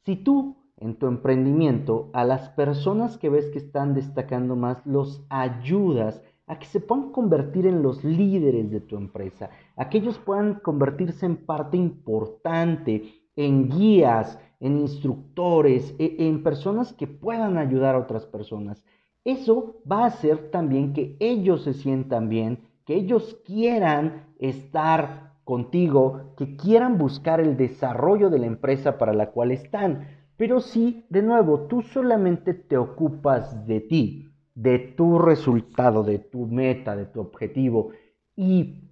si 0.05 0.15
tú 0.15 0.55
en 0.77 0.95
tu 0.95 1.07
emprendimiento 1.07 2.09
a 2.13 2.23
las 2.23 2.49
personas 2.49 3.17
que 3.17 3.29
ves 3.29 3.49
que 3.49 3.57
están 3.57 3.93
destacando 3.93 4.55
más 4.55 4.85
los 4.85 5.25
ayudas 5.29 6.21
a 6.47 6.57
que 6.57 6.65
se 6.65 6.79
puedan 6.79 7.11
convertir 7.11 7.67
en 7.67 7.83
los 7.83 8.03
líderes 8.03 8.71
de 8.71 8.81
tu 8.81 8.97
empresa, 8.97 9.49
a 9.75 9.89
que 9.89 9.97
ellos 9.97 10.17
puedan 10.19 10.55
convertirse 10.55 11.25
en 11.25 11.37
parte 11.37 11.77
importante, 11.77 13.13
en 13.35 13.69
guías, 13.69 14.39
en 14.59 14.77
instructores, 14.77 15.93
e, 15.99 16.15
en 16.27 16.41
personas 16.41 16.93
que 16.93 17.07
puedan 17.07 17.57
ayudar 17.57 17.95
a 17.95 17.99
otras 17.99 18.25
personas. 18.25 18.83
Eso 19.25 19.81
va 19.89 20.03
a 20.03 20.07
hacer 20.07 20.49
también 20.49 20.93
que 20.93 21.17
ellos 21.19 21.63
se 21.63 21.73
sientan 21.73 22.29
bien, 22.29 22.59
que 22.85 22.95
ellos 22.95 23.37
quieran 23.45 24.28
estar 24.39 25.33
contigo, 25.43 26.33
que 26.37 26.55
quieran 26.55 26.97
buscar 26.97 27.39
el 27.39 27.57
desarrollo 27.57 28.29
de 28.29 28.39
la 28.39 28.45
empresa 28.47 28.97
para 28.97 29.13
la 29.13 29.31
cual 29.31 29.51
están. 29.51 30.07
Pero 30.37 30.61
si, 30.61 31.05
de 31.09 31.21
nuevo, 31.21 31.67
tú 31.67 31.81
solamente 31.81 32.53
te 32.53 32.77
ocupas 32.77 33.67
de 33.67 33.81
ti, 33.81 34.29
de 34.55 34.79
tu 34.79 35.19
resultado, 35.19 36.03
de 36.03 36.19
tu 36.19 36.45
meta, 36.47 36.95
de 36.95 37.05
tu 37.05 37.19
objetivo, 37.19 37.91
y 38.35 38.89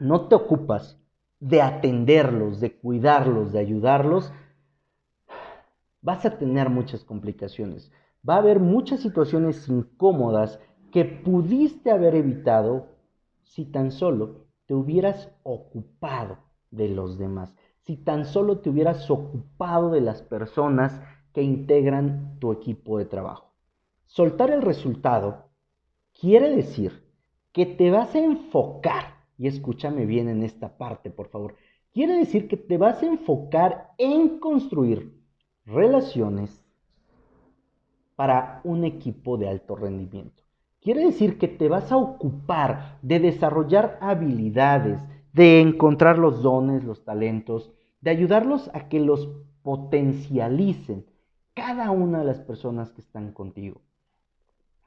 no 0.00 0.26
te 0.28 0.34
ocupas 0.34 1.00
de 1.38 1.62
atenderlos, 1.62 2.60
de 2.60 2.76
cuidarlos, 2.76 3.52
de 3.52 3.58
ayudarlos, 3.60 4.32
vas 6.00 6.24
a 6.24 6.38
tener 6.38 6.70
muchas 6.70 7.04
complicaciones. 7.04 7.92
Va 8.28 8.36
a 8.36 8.38
haber 8.38 8.58
muchas 8.58 9.00
situaciones 9.00 9.68
incómodas 9.68 10.58
que 10.90 11.04
pudiste 11.04 11.90
haber 11.90 12.14
evitado 12.14 12.88
si 13.42 13.64
tan 13.66 13.90
solo 13.90 14.43
te 14.66 14.74
hubieras 14.74 15.30
ocupado 15.42 16.38
de 16.70 16.88
los 16.88 17.18
demás, 17.18 17.54
si 17.82 17.96
tan 17.96 18.24
solo 18.24 18.58
te 18.58 18.70
hubieras 18.70 19.10
ocupado 19.10 19.90
de 19.90 20.00
las 20.00 20.22
personas 20.22 21.00
que 21.32 21.42
integran 21.42 22.38
tu 22.38 22.52
equipo 22.52 22.98
de 22.98 23.04
trabajo. 23.04 23.52
Soltar 24.06 24.50
el 24.50 24.62
resultado 24.62 25.50
quiere 26.18 26.54
decir 26.54 27.04
que 27.52 27.66
te 27.66 27.90
vas 27.90 28.14
a 28.14 28.20
enfocar, 28.20 29.14
y 29.36 29.48
escúchame 29.48 30.06
bien 30.06 30.28
en 30.28 30.42
esta 30.42 30.78
parte, 30.78 31.10
por 31.10 31.28
favor, 31.28 31.56
quiere 31.92 32.14
decir 32.14 32.48
que 32.48 32.56
te 32.56 32.78
vas 32.78 33.02
a 33.02 33.06
enfocar 33.06 33.90
en 33.98 34.38
construir 34.38 35.20
relaciones 35.64 36.64
para 38.16 38.60
un 38.64 38.84
equipo 38.84 39.36
de 39.36 39.48
alto 39.48 39.74
rendimiento. 39.74 40.43
Quiere 40.84 41.06
decir 41.06 41.38
que 41.38 41.48
te 41.48 41.70
vas 41.70 41.90
a 41.90 41.96
ocupar 41.96 42.98
de 43.00 43.18
desarrollar 43.18 43.96
habilidades, 44.02 45.00
de 45.32 45.62
encontrar 45.62 46.18
los 46.18 46.42
dones, 46.42 46.84
los 46.84 47.06
talentos, 47.06 47.72
de 48.02 48.10
ayudarlos 48.10 48.70
a 48.74 48.90
que 48.90 49.00
los 49.00 49.30
potencialicen 49.62 51.06
cada 51.54 51.90
una 51.90 52.18
de 52.18 52.26
las 52.26 52.40
personas 52.40 52.92
que 52.92 53.00
están 53.00 53.32
contigo. 53.32 53.80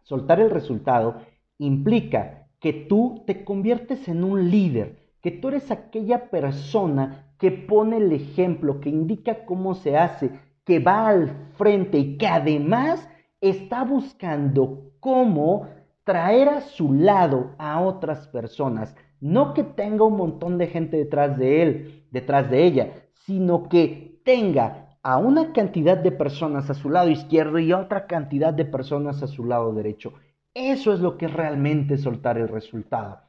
Soltar 0.04 0.39
el 0.39 0.51
resultado 0.51 1.16
implica 1.58 2.48
que 2.60 2.74
tú 2.74 3.24
te 3.25 3.44
conviertes 3.44 4.08
en 4.08 4.24
un 4.24 4.51
líder, 4.51 5.00
que 5.20 5.32
tú 5.32 5.48
eres 5.48 5.72
aquella 5.72 6.30
persona 6.30 7.34
que 7.39 7.50
pone 7.50 7.98
el 7.98 8.12
ejemplo, 8.12 8.82
que 8.82 8.89
indica 8.89 9.46
cómo 9.46 9.74
se 9.74 9.98
hace, 9.98 10.30
que 10.63 10.77
va 10.77 11.08
al 11.08 11.32
frente 11.56 11.98
y 11.98 12.18
que 12.20 12.27
además 12.27 13.10
está 13.42 13.84
buscando 13.84 14.92
cómo 15.00 15.68
traer 16.07 16.47
a 16.47 16.61
su 16.61 16.93
lado 16.93 17.51
a 17.57 17.81
otras 17.81 18.29
personas. 18.29 18.95
No 19.19 19.53
que 19.53 19.65
tenga 19.65 20.05
un 20.05 20.15
montón 20.15 20.57
de 20.57 20.67
gente 20.67 20.95
detrás 20.95 21.37
de 21.37 21.61
él, 21.61 22.05
detrás 22.11 22.49
de 22.49 22.63
ella, 22.63 22.93
sino 23.25 23.67
que 23.67 24.21
tenga 24.23 24.97
a 25.03 25.17
una 25.17 25.51
cantidad 25.51 25.97
de 25.97 26.13
personas 26.13 26.69
a 26.69 26.75
su 26.75 26.89
lado 26.89 27.09
izquierdo 27.09 27.59
y 27.59 27.73
a 27.73 27.79
otra 27.79 28.07
cantidad 28.07 28.53
de 28.53 28.63
personas 28.63 29.21
a 29.21 29.27
su 29.27 29.43
lado 29.43 29.73
derecho. 29.73 30.13
Eso 30.53 30.93
es 30.93 31.01
lo 31.01 31.17
que 31.17 31.25
es 31.25 31.33
realmente 31.33 31.97
soltar 31.97 32.37
el 32.37 32.47
resultado. 32.47 33.19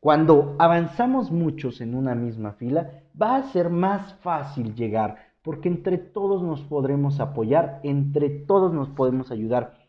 Cuando 0.00 0.56
avanzamos 0.58 1.30
muchos 1.30 1.80
en 1.80 1.94
una 1.94 2.16
misma 2.16 2.54
fila, 2.54 3.04
va 3.20 3.36
a 3.36 3.44
ser 3.44 3.70
más 3.70 4.14
fácil 4.14 4.74
llegar 4.74 5.18
porque 5.42 5.68
entre 5.68 5.98
todos 5.98 6.42
nos 6.42 6.62
podremos 6.62 7.20
apoyar, 7.20 7.78
entre 7.84 8.28
todos 8.28 8.72
nos 8.72 8.88
podemos 8.88 9.30
ayudar. 9.30 9.81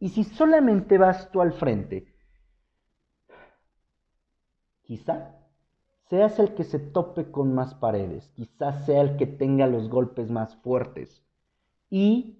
Y 0.00 0.08
si 0.08 0.24
solamente 0.24 0.96
vas 0.96 1.30
tú 1.30 1.42
al 1.42 1.52
frente, 1.52 2.06
quizá 4.82 5.36
seas 6.08 6.38
el 6.38 6.54
que 6.54 6.64
se 6.64 6.78
tope 6.78 7.30
con 7.30 7.54
más 7.54 7.74
paredes, 7.74 8.32
quizás 8.34 8.86
sea 8.86 9.02
el 9.02 9.16
que 9.16 9.26
tenga 9.26 9.66
los 9.66 9.90
golpes 9.90 10.30
más 10.30 10.56
fuertes 10.56 11.22
y 11.90 12.38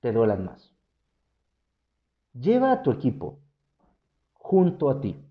te 0.00 0.12
duelan 0.12 0.44
más. 0.44 0.74
Lleva 2.34 2.72
a 2.72 2.82
tu 2.82 2.90
equipo 2.90 3.38
junto 4.34 4.90
a 4.90 5.00
ti, 5.00 5.24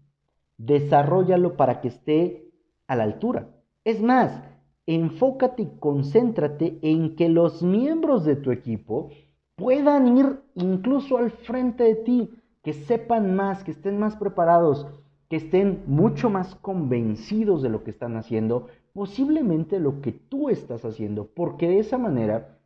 desarrollalo 0.57 1.57
para 1.57 1.81
que 1.81 1.89
esté 1.89 2.49
a 2.87 2.95
la 2.95 3.03
altura. 3.03 3.49
Es 3.83 4.01
más, 4.01 4.41
enfócate 4.85 5.63
y 5.63 5.77
concéntrate 5.77 6.79
en 6.81 7.17
que 7.17 7.27
los 7.27 7.61
miembros 7.61 8.23
de 8.23 8.37
tu 8.37 8.51
equipo 8.51 9.09
puedan 9.55 10.17
ir 10.17 10.41
incluso 10.55 11.17
al 11.17 11.31
frente 11.31 11.83
de 11.83 11.95
ti, 11.95 12.33
que 12.63 12.73
sepan 12.73 13.35
más, 13.35 13.63
que 13.63 13.71
estén 13.71 13.99
más 13.99 14.15
preparados, 14.15 14.87
que 15.29 15.37
estén 15.37 15.83
mucho 15.87 16.29
más 16.29 16.55
convencidos 16.55 17.61
de 17.61 17.69
lo 17.69 17.83
que 17.83 17.91
están 17.91 18.17
haciendo, 18.17 18.67
posiblemente 18.93 19.79
lo 19.79 20.01
que 20.01 20.11
tú 20.11 20.49
estás 20.49 20.83
haciendo, 20.85 21.27
porque 21.33 21.67
de 21.67 21.79
esa 21.79 21.97
manera 21.97 22.57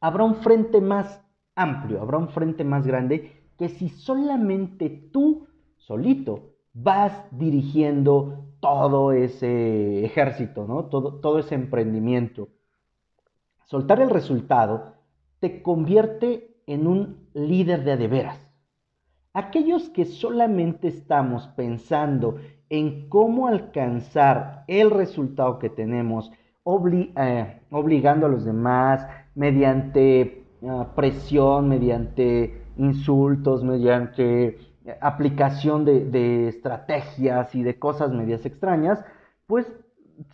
habrá 0.00 0.24
un 0.24 0.36
frente 0.36 0.80
más 0.80 1.22
amplio, 1.54 2.00
habrá 2.00 2.18
un 2.18 2.28
frente 2.28 2.64
más 2.64 2.86
grande 2.86 3.32
que 3.58 3.68
si 3.68 3.88
solamente 3.88 4.88
tú 4.90 5.46
solito 5.76 6.54
vas 6.72 7.24
dirigiendo 7.30 8.46
todo 8.60 9.12
ese 9.12 10.04
ejército, 10.04 10.66
¿no? 10.66 10.86
Todo, 10.86 11.14
todo 11.20 11.38
ese 11.38 11.54
emprendimiento. 11.54 12.48
Soltar 13.66 14.00
el 14.00 14.10
resultado 14.10 14.94
te 15.44 15.60
convierte 15.60 16.56
en 16.66 16.86
un 16.86 17.28
líder 17.34 17.84
de 17.84 17.92
adeveras. 17.92 18.40
Aquellos 19.34 19.90
que 19.90 20.06
solamente 20.06 20.88
estamos 20.88 21.48
pensando 21.48 22.36
en 22.70 23.10
cómo 23.10 23.46
alcanzar 23.46 24.64
el 24.68 24.90
resultado 24.90 25.58
que 25.58 25.68
tenemos, 25.68 26.32
eh, 26.64 27.60
obligando 27.70 28.24
a 28.24 28.30
los 28.30 28.46
demás 28.46 29.06
mediante 29.34 30.46
ah, 30.66 30.94
presión, 30.96 31.68
mediante 31.68 32.62
insultos, 32.78 33.62
mediante 33.62 34.56
aplicación 35.02 35.84
de, 35.84 36.48
estrategias 36.48 37.54
y 37.54 37.62
de 37.62 37.78
cosas 37.78 38.12
medias 38.12 38.46
extrañas, 38.46 39.04
pues 39.46 39.70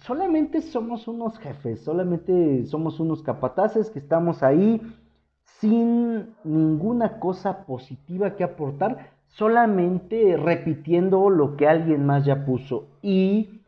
solamente 0.03 0.61
somos 0.63 1.09
unos 1.09 1.37
jefes, 1.39 1.81
solamente 1.81 2.65
somos 2.67 3.01
unos 3.01 3.25
capataces 3.25 3.91
que 3.91 3.99
estamos 3.99 4.45
ahí 4.45 4.81
sin 5.59 6.35
ninguna 6.45 7.19
cosa 7.19 7.65
positiva 7.67 8.37
que 8.37 8.45
aportar, 8.45 9.11
solamente 9.27 10.37
repitiendo 10.37 11.31
lo 11.31 11.57
que 11.57 11.69
alguien 11.69 12.07
más 12.07 12.25
ya 12.25 12.45
puso. 12.45 12.87
Y 13.03 13.61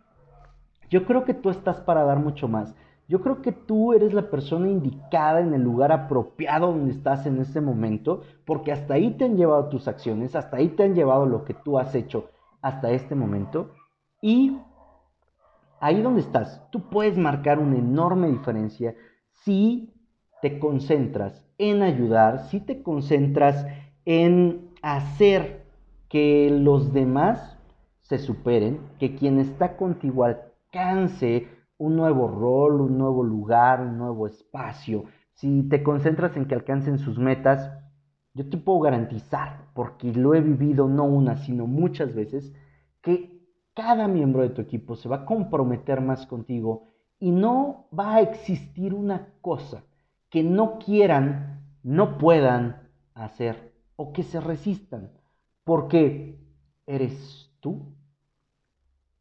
yo 0.90 1.04
creo 1.04 1.24
que 1.24 1.34
tú 1.34 1.50
estás 1.50 1.80
para 1.80 2.04
dar 2.04 2.18
mucho 2.18 2.48
más. 2.48 2.74
Yo 3.08 3.20
creo 3.20 3.42
que 3.42 3.52
tú 3.52 3.92
eres 3.92 4.14
la 4.14 4.30
persona 4.30 4.68
indicada 4.68 5.40
en 5.40 5.52
el 5.52 5.62
lugar 5.62 5.92
apropiado 5.92 6.68
donde 6.68 6.92
estás 6.92 7.26
en 7.26 7.40
este 7.40 7.60
momento, 7.60 8.22
porque 8.46 8.72
hasta 8.72 8.94
ahí 8.94 9.10
te 9.10 9.26
han 9.26 9.36
llevado 9.36 9.68
tus 9.68 9.86
acciones, 9.86 10.34
hasta 10.34 10.56
ahí 10.56 10.68
te 10.68 10.84
han 10.84 10.94
llevado 10.94 11.26
lo 11.26 11.44
que 11.44 11.52
tú 11.52 11.78
has 11.78 11.94
hecho 11.94 12.30
hasta 12.62 12.90
este 12.90 13.14
momento. 13.14 13.72
Y 14.22 14.56
ahí 15.80 16.00
donde 16.00 16.20
estás, 16.20 16.66
tú 16.70 16.88
puedes 16.88 17.18
marcar 17.18 17.58
una 17.58 17.76
enorme 17.76 18.28
diferencia 18.28 18.94
si 19.44 19.91
te 20.42 20.58
concentras 20.58 21.46
en 21.56 21.82
ayudar, 21.82 22.48
si 22.48 22.58
te 22.58 22.82
concentras 22.82 23.64
en 24.04 24.72
hacer 24.82 25.62
que 26.08 26.50
los 26.50 26.92
demás 26.92 27.56
se 28.00 28.18
superen, 28.18 28.80
que 28.98 29.14
quien 29.14 29.38
está 29.38 29.76
contigo 29.76 30.24
alcance 30.24 31.46
un 31.78 31.94
nuevo 31.94 32.26
rol, 32.26 32.80
un 32.80 32.98
nuevo 32.98 33.22
lugar, 33.22 33.82
un 33.82 33.96
nuevo 33.96 34.26
espacio, 34.26 35.04
si 35.32 35.62
te 35.68 35.84
concentras 35.84 36.36
en 36.36 36.46
que 36.46 36.56
alcancen 36.56 36.98
sus 36.98 37.20
metas, 37.20 37.70
yo 38.34 38.48
te 38.48 38.56
puedo 38.56 38.80
garantizar, 38.80 39.68
porque 39.74 40.12
lo 40.12 40.34
he 40.34 40.40
vivido 40.40 40.88
no 40.88 41.04
una, 41.04 41.36
sino 41.36 41.68
muchas 41.68 42.16
veces, 42.16 42.52
que 43.00 43.46
cada 43.74 44.08
miembro 44.08 44.42
de 44.42 44.50
tu 44.50 44.60
equipo 44.60 44.96
se 44.96 45.08
va 45.08 45.18
a 45.18 45.24
comprometer 45.24 46.00
más 46.00 46.26
contigo 46.26 46.88
y 47.20 47.30
no 47.30 47.86
va 47.96 48.16
a 48.16 48.20
existir 48.22 48.92
una 48.92 49.28
cosa 49.40 49.84
que 50.32 50.42
no 50.42 50.80
quieran, 50.80 51.62
no 51.84 52.18
puedan 52.18 52.88
hacer 53.14 53.72
o 53.94 54.12
que 54.12 54.24
se 54.24 54.40
resistan, 54.40 55.12
porque 55.62 56.40
eres 56.86 57.54
tú 57.60 57.94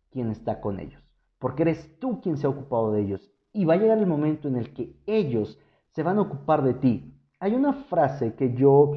quien 0.10 0.32
está 0.32 0.60
con 0.60 0.80
ellos 0.80 1.02
porque 1.42 1.64
eres 1.64 2.00
tú 2.00 2.22
quien 2.22 2.38
se 2.38 2.46
ha 2.46 2.52
ocupado 2.52 2.94
de 2.94 3.02
ellos. 3.02 3.32
Y 3.52 3.66
va 3.66 3.74
a 3.74 3.78
llegar 3.78 3.98
el 3.98 4.06
momento 4.06 4.48
en 4.48 4.56
el 4.56 4.74
que 4.74 4.94
ellos 5.08 5.60
se 5.90 6.04
van 6.04 6.20
a 6.20 6.22
ocupar 6.22 6.64
de 6.64 6.76
ti. 6.76 7.12
Hay 7.40 7.56
una 7.56 7.74
frase 7.74 8.36
que 8.36 8.54
yo 8.54 8.94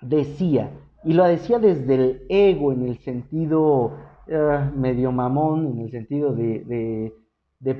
decía, 0.00 0.72
y 1.04 1.12
lo 1.12 1.24
decía 1.24 1.58
desde 1.58 1.94
el 1.94 2.26
ego, 2.30 2.72
en 2.72 2.88
el 2.88 2.98
sentido 2.98 3.98
eh, 4.26 4.70
medio 4.74 5.12
mamón, 5.12 5.66
en 5.66 5.80
el 5.80 5.90
sentido 5.90 6.32
de, 6.32 7.14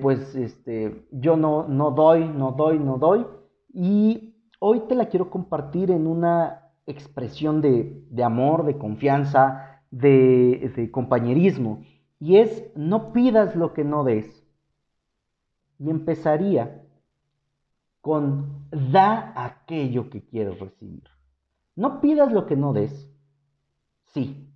pues, 0.00 0.34
este, 0.34 1.06
yo 1.10 1.36
no, 1.36 1.66
no 1.66 1.90
doy, 1.90 2.28
no 2.28 2.52
doy, 2.52 2.78
no 2.78 2.98
doy. 2.98 3.26
Y 3.72 4.36
hoy 4.60 4.80
te 4.88 4.94
la 4.94 5.06
quiero 5.06 5.30
compartir 5.30 5.90
en 5.90 6.06
una 6.06 6.70
expresión 6.86 7.60
de, 7.60 8.04
de 8.10 8.22
amor, 8.22 8.64
de 8.64 8.78
confianza, 8.78 9.80
de, 9.90 10.72
de 10.74 10.90
compañerismo 10.90 11.82
y 12.22 12.36
es 12.36 12.64
no 12.76 13.12
pidas 13.12 13.56
lo 13.56 13.74
que 13.74 13.82
no 13.82 14.04
des. 14.04 14.46
Y 15.80 15.90
empezaría 15.90 16.84
con 18.00 18.68
da 18.70 19.32
aquello 19.34 20.08
que 20.08 20.24
quieres 20.24 20.58
recibir. 20.60 21.02
No 21.74 22.00
pidas 22.00 22.32
lo 22.32 22.46
que 22.46 22.54
no 22.54 22.72
des. 22.72 23.10
Sí. 24.12 24.48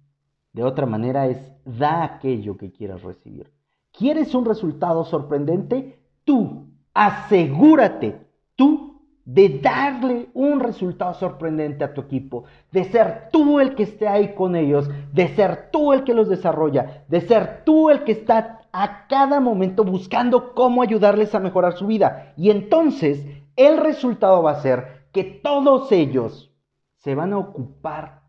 De 0.52 0.62
otra 0.62 0.86
manera 0.86 1.26
es 1.26 1.38
da 1.64 2.04
aquello 2.04 2.56
que 2.56 2.70
quieras 2.70 3.02
recibir. 3.02 3.52
¿Quieres 3.96 4.34
un 4.34 4.44
resultado 4.44 5.04
sorprendente? 5.04 5.98
Tú 6.24 6.66
asegúrate, 6.92 8.20
tú 8.54 9.00
de 9.24 9.58
darle 9.58 10.28
un 10.34 10.60
resultado 10.60 11.14
sorprendente 11.14 11.82
a 11.82 11.94
tu 11.94 12.02
equipo, 12.02 12.44
de 12.70 12.84
ser 12.84 13.28
tú 13.32 13.58
el 13.58 13.74
que 13.74 13.84
esté 13.84 14.06
ahí 14.06 14.34
con 14.34 14.54
ellos, 14.54 14.88
de 15.12 15.28
ser 15.28 15.70
tú 15.72 15.92
el 15.92 16.04
que 16.04 16.14
los 16.14 16.28
desarrolla, 16.28 17.04
de 17.08 17.22
ser 17.22 17.64
tú 17.64 17.90
el 17.90 18.04
que 18.04 18.12
está 18.12 18.60
a 18.70 19.06
cada 19.08 19.40
momento 19.40 19.82
buscando 19.82 20.54
cómo 20.54 20.82
ayudarles 20.82 21.34
a 21.34 21.40
mejorar 21.40 21.76
su 21.76 21.86
vida. 21.86 22.34
Y 22.36 22.50
entonces 22.50 23.26
el 23.56 23.78
resultado 23.78 24.42
va 24.42 24.52
a 24.52 24.62
ser 24.62 25.06
que 25.10 25.24
todos 25.24 25.90
ellos 25.90 26.54
se 26.96 27.14
van 27.14 27.32
a 27.32 27.38
ocupar 27.38 28.22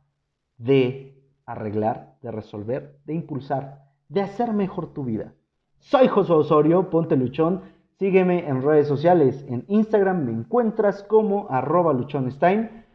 de 0.58 1.22
arreglar, 1.46 2.16
de 2.22 2.32
resolver, 2.32 3.00
de 3.06 3.14
impulsar, 3.14 3.84
de 4.08 4.22
hacer 4.22 4.54
mejor 4.54 4.94
tu 4.94 5.04
vida. 5.04 5.34
Soy 5.80 6.08
José 6.08 6.34
Osorio, 6.34 6.90
ponte 6.90 7.16
luchón 7.16 7.62
Sígueme 8.00 8.48
en 8.48 8.62
redes 8.62 8.88
sociales. 8.88 9.44
En 9.50 9.66
Instagram 9.68 10.24
me 10.24 10.32
encuentras 10.32 11.02
como 11.02 11.48
arroba 11.50 11.94
luchonstein. 11.94 12.86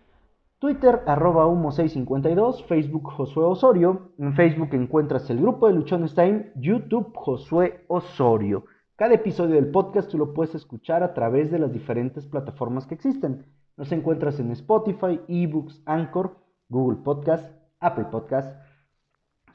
Twitter 0.61 1.03
arroba 1.07 1.49
humo652. 1.49 2.65
Facebook 2.67 3.11
Josué 3.11 3.43
Osorio. 3.43 4.13
En 4.19 4.35
Facebook 4.35 4.69
encuentras 4.75 5.29
el 5.29 5.41
grupo 5.41 5.67
de 5.67 5.73
Luchonstein. 5.73 6.53
YouTube 6.55 7.13
Josué 7.17 7.85
Osorio. 7.89 8.65
Cada 8.95 9.15
episodio 9.15 9.57
del 9.57 9.73
podcast 9.73 10.09
tú 10.09 10.19
lo 10.19 10.33
puedes 10.33 10.55
escuchar 10.55 11.03
a 11.03 11.15
través 11.15 11.51
de 11.51 11.59
las 11.59 11.73
diferentes 11.73 12.29
plataformas 12.29 12.87
que 12.87 12.95
existen. 12.95 13.45
Nos 13.77 13.91
encuentras 13.91 14.39
en 14.39 14.53
Spotify, 14.53 15.21
eBooks, 15.27 15.83
Anchor, 15.85 16.37
Google 16.69 16.99
Podcast, 17.03 17.53
Apple 17.81 18.05
Podcast. 18.05 18.57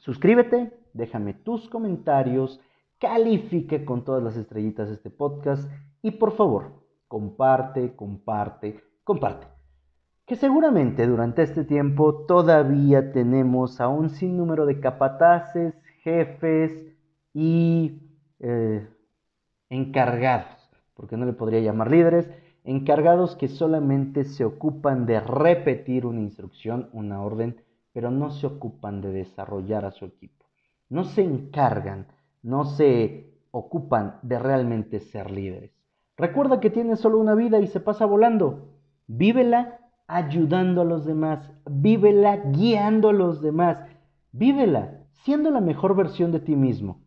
Suscríbete, 0.00 0.74
déjame 0.92 1.32
tus 1.32 1.70
comentarios 1.70 2.60
califique 2.98 3.84
con 3.84 4.04
todas 4.04 4.22
las 4.22 4.36
estrellitas 4.36 4.88
este 4.90 5.10
podcast 5.10 5.70
y 6.02 6.12
por 6.12 6.32
favor, 6.32 6.72
comparte, 7.06 7.94
comparte, 7.94 8.80
comparte. 9.04 9.46
Que 10.26 10.36
seguramente 10.36 11.06
durante 11.06 11.42
este 11.42 11.64
tiempo 11.64 12.26
todavía 12.26 13.12
tenemos 13.12 13.80
a 13.80 13.88
un 13.88 14.10
sinnúmero 14.10 14.66
de 14.66 14.80
capataces, 14.80 15.74
jefes 16.02 16.86
y 17.32 18.02
eh, 18.40 18.86
encargados, 19.70 20.70
porque 20.94 21.16
no 21.16 21.24
le 21.24 21.32
podría 21.32 21.60
llamar 21.60 21.90
líderes, 21.90 22.30
encargados 22.64 23.36
que 23.36 23.48
solamente 23.48 24.24
se 24.24 24.44
ocupan 24.44 25.06
de 25.06 25.20
repetir 25.20 26.04
una 26.04 26.20
instrucción, 26.20 26.90
una 26.92 27.22
orden, 27.22 27.62
pero 27.92 28.10
no 28.10 28.30
se 28.30 28.46
ocupan 28.46 29.00
de 29.00 29.12
desarrollar 29.12 29.86
a 29.86 29.92
su 29.92 30.04
equipo. 30.04 30.44
No 30.90 31.04
se 31.04 31.22
encargan 31.22 32.06
no 32.42 32.64
se 32.64 33.34
ocupan 33.50 34.18
de 34.22 34.38
realmente 34.38 35.00
ser 35.00 35.30
líderes. 35.30 35.72
Recuerda 36.16 36.60
que 36.60 36.70
tienes 36.70 37.00
solo 37.00 37.18
una 37.18 37.34
vida 37.34 37.60
y 37.60 37.66
se 37.66 37.80
pasa 37.80 38.04
volando. 38.04 38.68
Vívela 39.06 39.78
ayudando 40.06 40.80
a 40.80 40.84
los 40.84 41.04
demás, 41.04 41.50
vívela 41.70 42.36
guiando 42.36 43.10
a 43.10 43.12
los 43.12 43.40
demás, 43.42 43.78
vívela 44.32 45.04
siendo 45.12 45.50
la 45.50 45.60
mejor 45.60 45.94
versión 45.94 46.32
de 46.32 46.40
ti 46.40 46.56
mismo. 46.56 47.02